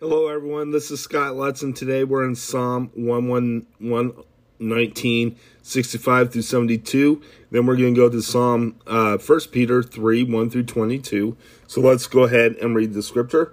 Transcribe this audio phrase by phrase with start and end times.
[0.00, 0.70] Hello, everyone.
[0.70, 7.20] This is Scott Lutz, and today we're in Psalm 119, 65 through 72.
[7.50, 11.36] Then we're going to go to Psalm uh, 1 Peter 3, 1 through 22.
[11.66, 13.52] So let's go ahead and read the scripture.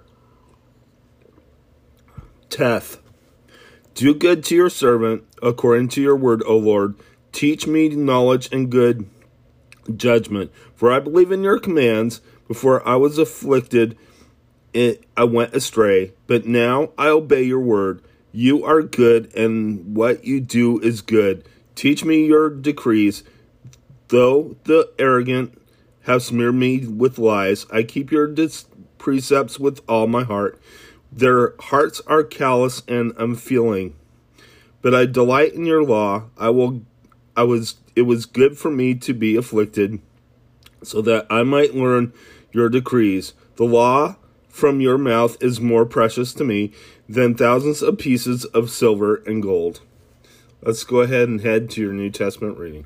[2.48, 3.02] Teth.
[3.92, 6.94] Do good to your servant according to your word, O Lord.
[7.30, 9.06] Teach me knowledge and good
[9.94, 10.50] judgment.
[10.74, 12.22] For I believe in your commands.
[12.46, 13.98] Before I was afflicted,
[14.72, 18.02] it, I went astray, but now I obey your word.
[18.32, 21.48] You are good, and what you do is good.
[21.74, 23.24] Teach me your decrees.
[24.08, 25.60] Though the arrogant
[26.02, 28.66] have smeared me with lies, I keep your dis-
[28.98, 30.60] precepts with all my heart.
[31.10, 33.94] Their hearts are callous and unfeeling.
[34.82, 36.24] But I delight in your law.
[36.36, 36.82] I will
[37.36, 40.00] I was it was good for me to be afflicted,
[40.82, 42.12] so that I might learn
[42.52, 43.34] your decrees.
[43.56, 44.16] The law
[44.58, 46.72] from your mouth is more precious to me
[47.08, 49.80] than thousands of pieces of silver and gold.
[50.60, 52.84] Let's go ahead and head to your New Testament reading.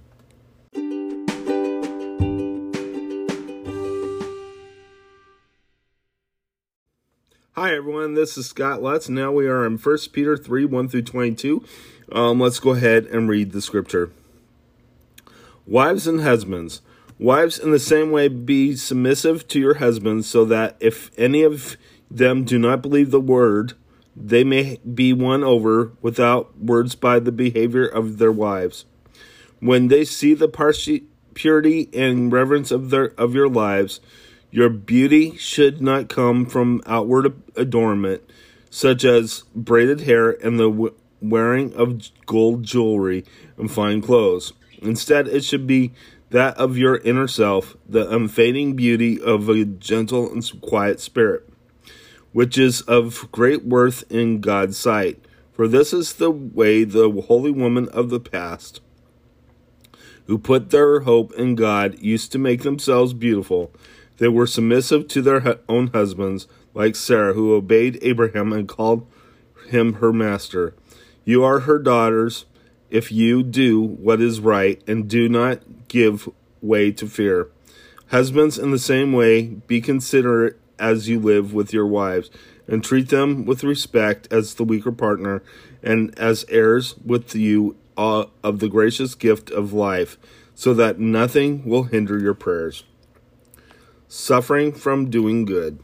[7.55, 9.09] Hi everyone, this is Scott Lutz.
[9.09, 11.65] Now we are in 1 Peter 3 1 through 22.
[12.13, 14.11] Um, let's go ahead and read the scripture.
[15.67, 16.83] Wives and husbands,
[17.19, 21.77] Wives, in the same way, be submissive to your husbands, so that if any of
[22.11, 23.75] them do not believe the word,
[24.15, 28.85] they may be won over without words by the behavior of their wives.
[29.61, 30.49] When they see the
[31.35, 34.01] purity and reverence of their of your lives,
[34.51, 38.23] your beauty should not come from outward adornment,
[38.69, 43.25] such as braided hair and the wearing of gold jewelry
[43.57, 44.53] and fine clothes.
[44.83, 45.93] Instead, it should be
[46.33, 51.47] that of your inner self, the unfading beauty of a gentle and quiet spirit,
[52.33, 55.23] which is of great worth in God's sight.
[55.53, 58.81] For this is the way the holy women of the past,
[60.27, 63.71] who put their hope in God, used to make themselves beautiful.
[64.17, 69.07] They were submissive to their own husbands, like Sarah, who obeyed Abraham and called
[69.69, 70.75] him her master.
[71.27, 72.47] You are her daughters
[72.93, 76.29] if you do what is right and do not give
[76.61, 77.49] way to fear.
[78.09, 82.31] Husbands, in the same way, be considerate as you live with your wives,
[82.69, 85.43] and treat them with respect as the weaker partner,
[85.83, 90.19] and as heirs with you uh, of the gracious gift of life,
[90.55, 92.85] so that nothing will hinder your prayers.
[94.07, 95.79] Suffering from doing good.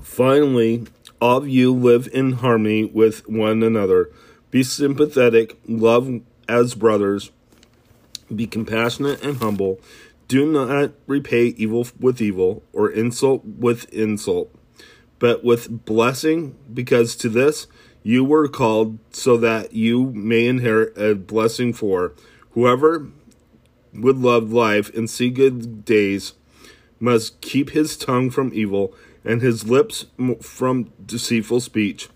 [0.00, 0.86] Finally,
[1.20, 4.10] of you live in harmony with one another.
[4.50, 7.30] Be sympathetic, love as brothers,
[8.34, 9.80] be compassionate and humble.
[10.26, 14.54] Do not repay evil with evil or insult with insult,
[15.18, 17.66] but with blessing, because to this
[18.02, 22.14] you were called, so that you may inherit a blessing for
[22.50, 23.08] whoever
[23.92, 26.34] would love life and see good days
[27.00, 28.94] must keep his tongue from evil
[29.28, 30.06] and his lips
[30.40, 32.08] from deceitful speech.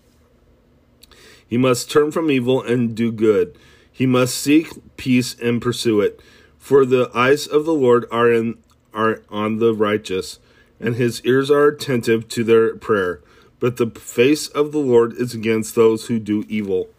[1.47, 3.55] He must turn from evil and do good.
[3.91, 6.19] He must seek peace and pursue it.
[6.57, 8.57] For the eyes of the Lord are in
[8.93, 10.39] are on the righteous,
[10.79, 13.21] and his ears are attentive to their prayer.
[13.59, 16.89] But the face of the Lord is against those who do evil.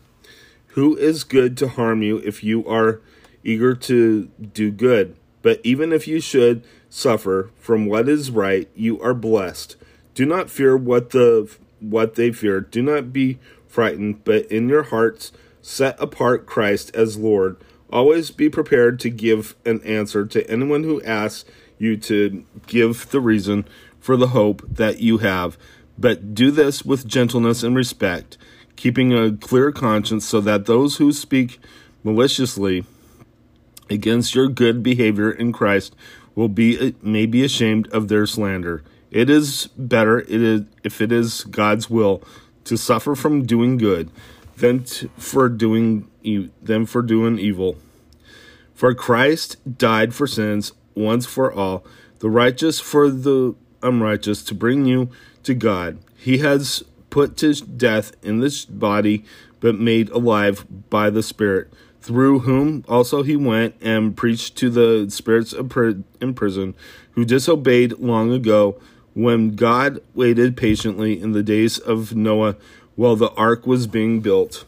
[0.69, 3.01] Who is good to harm you if you are
[3.43, 5.17] eager to do good?
[5.43, 9.77] But even if you should suffer from what is right, you are blessed.
[10.15, 12.61] Do not fear what the what they fear.
[12.61, 17.57] Do not be frightened, but in your hearts set apart Christ as Lord.
[17.91, 21.45] Always be prepared to give an answer to anyone who asks
[21.79, 23.67] you to give the reason
[24.01, 25.59] for the hope that you have.
[25.99, 28.37] But do this with gentleness and respect,
[28.77, 31.59] keeping a clear conscience so that those who speak
[32.03, 32.85] maliciously
[33.91, 35.95] against your good behavior in Christ
[36.35, 38.83] will be may be ashamed of their slander.
[39.15, 42.21] It is better it is, if it is God's will
[42.65, 44.11] to suffer from doing good
[44.57, 46.11] than for doing
[46.61, 47.77] than for doing evil.
[48.75, 51.85] For Christ died for sins once for all,
[52.19, 55.11] the righteous for the unrighteous, to bring you
[55.45, 55.99] to God.
[56.17, 59.25] He has put to death in this body,
[59.61, 65.09] but made alive by the Spirit, through whom also he went and preached to the
[65.09, 66.75] spirits in prison,
[67.13, 68.81] who disobeyed long ago
[69.15, 72.57] when God waited patiently in the days of Noah
[72.97, 74.65] while the ark was being built.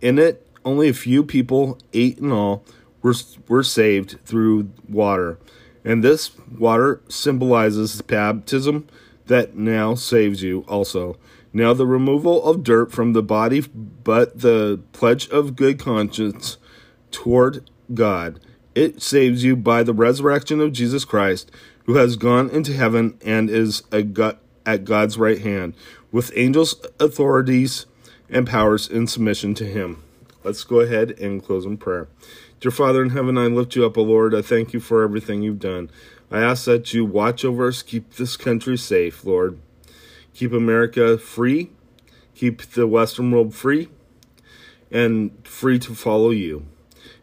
[0.00, 2.64] In it, only a few people, eight in all,
[3.02, 3.14] were,
[3.46, 5.38] were saved through water.
[5.84, 8.86] And this water symbolizes baptism,
[9.26, 11.18] that now saves you also.
[11.52, 16.58] Now the removal of dirt from the body, but the pledge of good conscience
[17.10, 18.40] toward God.
[18.78, 21.50] It saves you by the resurrection of Jesus Christ,
[21.86, 25.74] who has gone into heaven and is at God's right hand,
[26.12, 27.86] with angels, authorities,
[28.30, 30.04] and powers in submission to him.
[30.44, 32.06] Let's go ahead and close in prayer.
[32.60, 34.32] Dear Father in heaven, I lift you up, O Lord.
[34.32, 35.90] I thank you for everything you've done.
[36.30, 39.58] I ask that you watch over us, keep this country safe, Lord.
[40.34, 41.72] Keep America free,
[42.36, 43.88] keep the Western world free,
[44.88, 46.64] and free to follow you.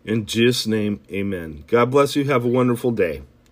[0.05, 1.63] In Jesus' name, amen.
[1.65, 2.25] God bless you.
[2.25, 3.23] Have a wonderful day.